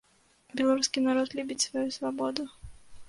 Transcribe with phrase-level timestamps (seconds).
[0.59, 2.51] Беларускі народ любіць сваю свабоду.